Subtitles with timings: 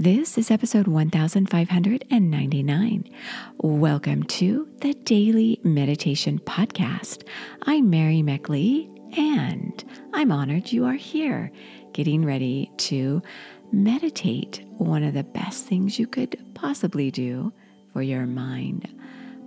[0.00, 3.04] This is episode 1599.
[3.56, 7.26] Welcome to the Daily Meditation Podcast.
[7.62, 8.88] I'm Mary Meckley,
[9.18, 9.84] and
[10.14, 11.50] I'm honored you are here
[11.94, 13.20] getting ready to
[13.72, 17.52] meditate, one of the best things you could possibly do
[17.92, 18.88] for your mind,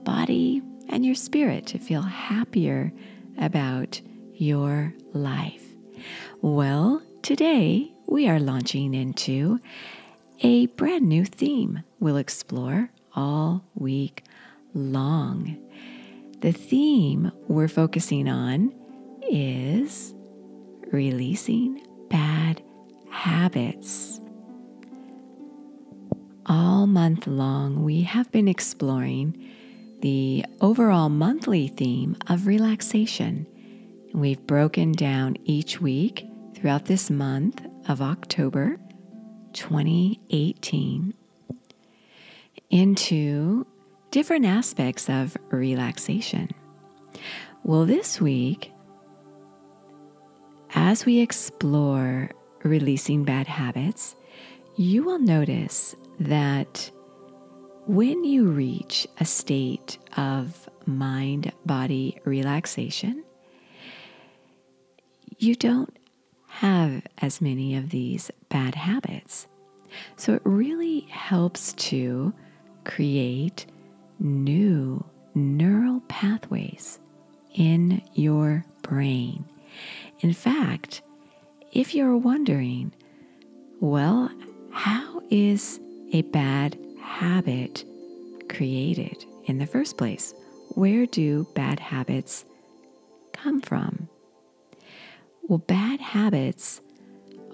[0.04, 2.92] body, and your spirit to feel happier
[3.38, 4.02] about
[4.34, 5.64] your life.
[6.42, 9.62] Well, today we are launching into
[10.44, 14.24] a brand new theme we'll explore all week
[14.74, 15.58] long.
[16.42, 18.74] The theme we're focusing on
[19.30, 20.16] is
[20.92, 22.64] releasing bad
[23.12, 24.20] habits.
[26.48, 29.38] All month long, we have been exploring
[30.02, 33.46] the overall monthly theme of relaxation.
[34.14, 38.80] We've broken down each week throughout this month of October
[39.54, 41.14] 2018
[42.70, 43.66] into
[44.12, 46.50] different aspects of relaxation.
[47.64, 48.72] Well, this week,
[50.74, 52.30] as we explore
[52.64, 54.16] releasing bad habits,
[54.78, 56.92] you will notice that
[57.88, 63.24] when you reach a state of mind body relaxation,
[65.38, 65.96] you don't
[66.52, 69.48] have as many of these bad habits.
[70.18, 72.34] So it really helps to
[72.84, 73.66] create
[74.20, 77.00] new neural pathways
[77.56, 79.46] in your brain.
[80.20, 81.02] In fact,
[81.72, 82.94] if you're wondering,
[83.80, 84.30] well,
[84.72, 85.80] how is
[86.14, 87.86] a bad habit
[88.50, 90.34] created in the first place?
[90.76, 92.46] Where do bad habits
[93.34, 94.10] come from?
[95.52, 96.80] Well, bad habits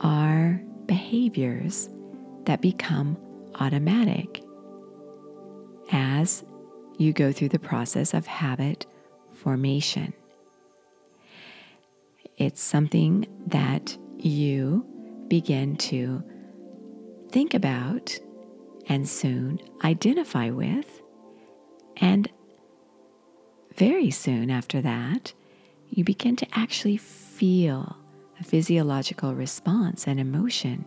[0.02, 1.90] are behaviors
[2.46, 3.18] that become
[3.56, 4.44] automatic
[5.92, 6.46] as
[7.00, 8.86] you go through the process of habit
[9.34, 10.14] formation.
[12.38, 14.86] It's something that you
[15.28, 16.24] begin to
[17.32, 18.16] think about
[18.88, 21.02] and soon identify with,
[21.96, 22.30] and
[23.74, 25.34] very soon after that,
[25.90, 26.98] you begin to actually
[27.38, 27.96] feel
[28.40, 30.84] a physiological response and emotion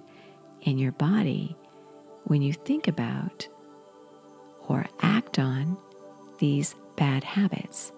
[0.63, 1.57] in your body
[2.25, 3.47] when you think about
[4.67, 5.77] or act on
[6.39, 7.93] these bad habits.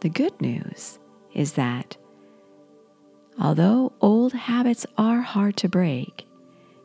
[0.00, 1.00] The good news
[1.34, 1.96] is that
[3.40, 6.24] although old habits are hard to break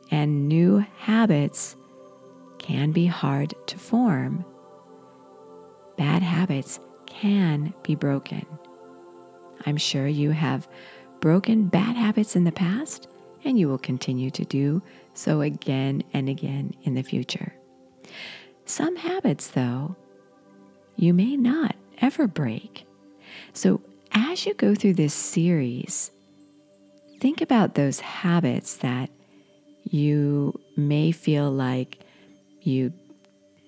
[0.10, 1.76] and new habits
[2.58, 4.44] can be hard to form,
[5.96, 8.48] bad habits can be broken.
[9.66, 10.68] I'm sure you have
[11.20, 13.08] broken bad habits in the past,
[13.44, 14.82] and you will continue to do
[15.14, 17.54] so again and again in the future.
[18.66, 19.96] Some habits, though,
[20.96, 22.86] you may not ever break.
[23.54, 26.12] So, as you go through this series,
[27.20, 29.10] think about those habits that
[29.84, 32.00] you may feel like
[32.62, 32.94] you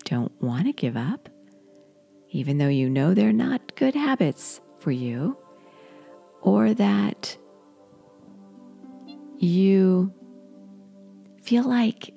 [0.05, 1.29] don't want to give up,
[2.29, 5.37] even though you know they're not good habits for you
[6.43, 7.37] or that
[9.37, 10.13] you
[11.41, 12.13] feel like,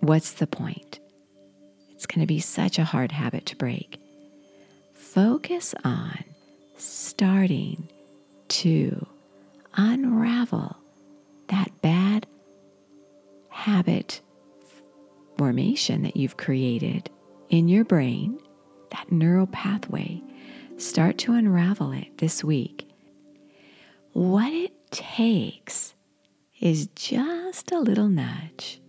[0.00, 1.00] what's the point?
[1.90, 4.00] It's going to be such a hard habit to break.
[4.94, 6.24] Focus on
[6.76, 7.88] starting
[8.48, 9.06] to
[9.74, 10.76] unravel
[11.48, 12.26] that bad
[13.48, 14.20] habit
[15.36, 17.10] formation that you've created
[17.50, 18.38] in your brain,
[18.92, 20.22] that neural pathway.
[20.78, 22.85] Start to unravel it this week
[24.16, 25.92] what it takes
[26.58, 28.80] is just a little nudge,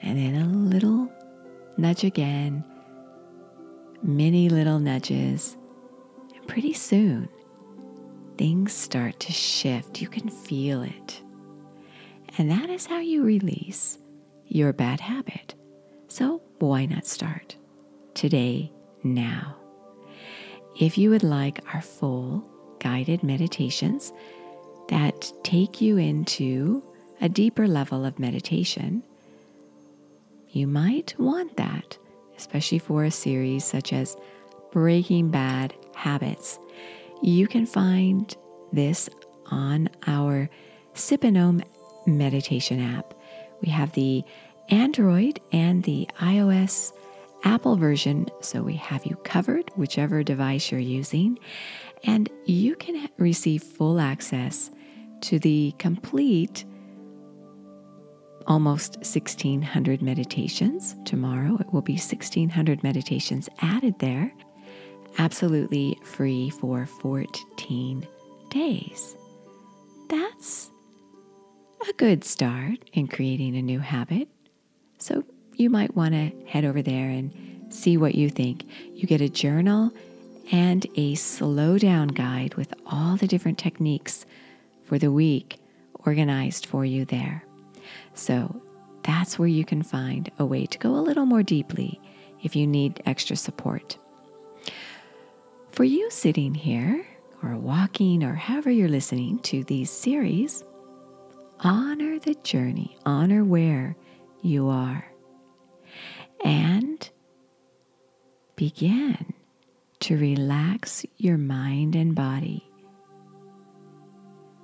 [0.00, 1.12] and then a little
[1.76, 2.64] nudge again,
[4.02, 5.58] many little nudges,
[6.34, 7.28] and pretty soon
[8.38, 10.00] things start to shift.
[10.00, 11.20] You can feel it.
[12.38, 13.98] And that is how you release
[14.46, 15.54] your bad habit.
[16.08, 17.56] So, why not start
[18.14, 18.72] today,
[19.02, 19.54] now?
[20.80, 22.48] If you would like our full
[22.82, 24.12] guided meditations
[24.88, 26.82] that take you into
[27.20, 29.02] a deeper level of meditation,
[30.50, 31.96] you might want that,
[32.36, 34.16] especially for a series such as
[34.72, 36.58] Breaking Bad Habits.
[37.22, 38.36] You can find
[38.72, 39.08] this
[39.46, 40.50] on our
[40.94, 41.24] Sip
[42.04, 43.14] meditation app.
[43.62, 44.24] We have the
[44.68, 46.92] Android and the iOS
[47.44, 51.38] Apple version, so we have you covered, whichever device you're using
[52.04, 54.70] and you can receive full access
[55.22, 56.64] to the complete
[58.46, 60.96] almost 1600 meditations.
[61.04, 64.32] Tomorrow it will be 1600 meditations added there,
[65.18, 68.06] absolutely free for 14
[68.50, 69.16] days.
[70.08, 70.70] That's
[71.88, 74.28] a good start in creating a new habit.
[74.98, 77.32] So you might want to head over there and
[77.72, 78.64] see what you think.
[78.92, 79.92] You get a journal
[80.50, 84.26] and a slow down guide with all the different techniques
[84.84, 85.58] for the week
[86.04, 87.44] organized for you there.
[88.14, 88.60] So
[89.02, 92.00] that's where you can find a way to go a little more deeply
[92.42, 93.96] if you need extra support.
[95.72, 97.06] For you sitting here
[97.42, 100.62] or walking or however you're listening to these series,
[101.60, 103.96] honor the journey, honor where
[104.42, 105.04] you are,
[106.44, 107.08] and
[108.56, 109.32] begin
[110.02, 112.68] to relax your mind and body.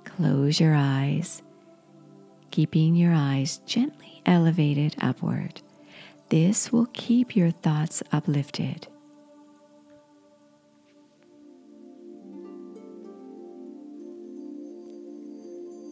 [0.03, 1.41] Close your eyes,
[2.51, 5.61] keeping your eyes gently elevated upward.
[6.27, 8.87] This will keep your thoughts uplifted.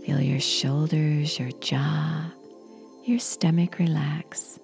[0.06, 2.32] Feel your shoulders, your jaw,
[3.06, 4.60] your stomach relax.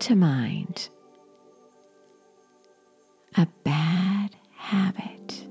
[0.00, 0.88] To mind
[3.36, 5.46] a bad habit.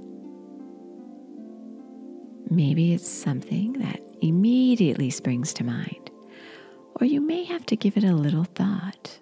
[2.49, 6.11] Maybe it's something that immediately springs to mind
[6.99, 9.19] or you may have to give it a little thought.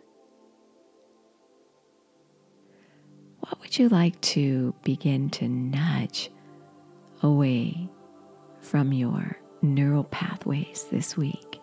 [3.40, 6.32] What would you like to begin to nudge
[7.22, 7.90] away
[8.62, 11.60] from your neural pathways this week?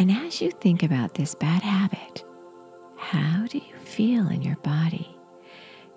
[0.00, 2.24] And as you think about this bad habit,
[2.96, 5.14] how do you feel in your body?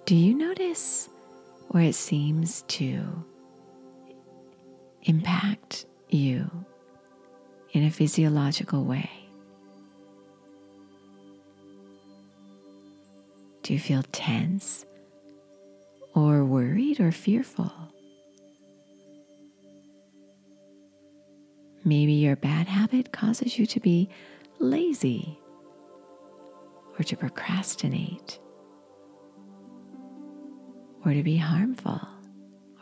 [0.04, 1.08] Do you notice
[1.70, 3.02] where it seems to
[5.04, 6.52] impact you
[7.72, 9.10] in a physiological way?
[13.62, 14.86] Do you feel tense
[16.14, 17.72] or worried or fearful?
[21.86, 24.10] Maybe your bad habit causes you to be
[24.60, 25.38] lazy
[26.98, 28.40] or to procrastinate
[31.06, 32.00] or to be harmful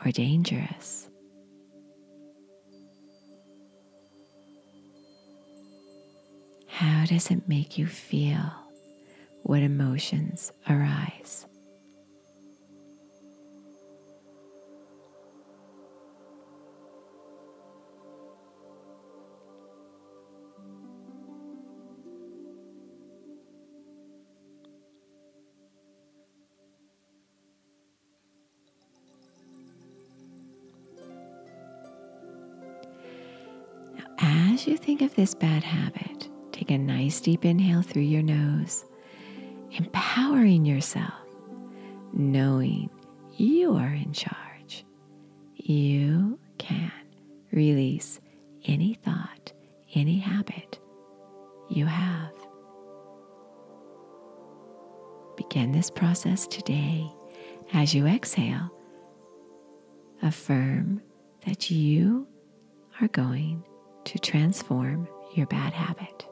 [0.05, 1.09] or dangerous.
[6.67, 8.51] How does it make you feel?
[9.43, 11.47] What emotions arise?
[34.31, 38.85] As you think of this bad habit, take a nice deep inhale through your nose,
[39.71, 41.25] empowering yourself,
[42.13, 42.89] knowing
[43.35, 44.85] you are in charge.
[45.55, 46.91] You can
[47.51, 48.21] release
[48.65, 49.51] any thought,
[49.95, 50.79] any habit
[51.69, 52.31] you have.
[55.35, 57.11] Begin this process today
[57.73, 58.69] as you exhale.
[60.21, 61.01] Affirm
[61.45, 62.27] that you
[63.01, 63.65] are going
[64.05, 66.25] to transform your bad habit.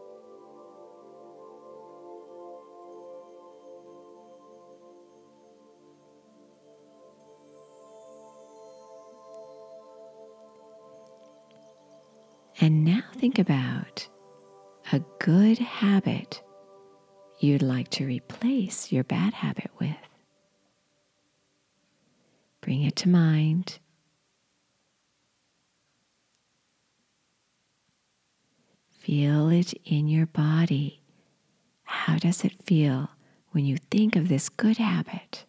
[12.61, 14.07] And now think about
[14.91, 16.41] a good habit
[17.39, 19.95] you'd like to replace your bad habit with.
[22.59, 23.79] Bring it to mind
[29.09, 31.01] Feel it in your body.
[31.81, 33.09] How does it feel
[33.49, 35.45] when you think of this good habit?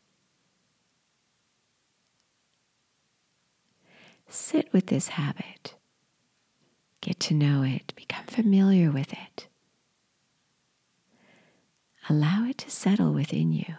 [4.31, 5.75] Sit with this habit.
[7.03, 7.93] Get to know it.
[7.97, 9.49] Become familiar with it.
[12.09, 13.75] Allow it to settle within you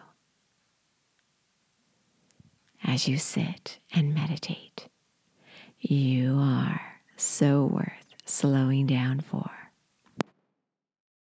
[2.83, 4.89] as you sit and meditate.
[5.79, 9.49] You are so worth slowing down for.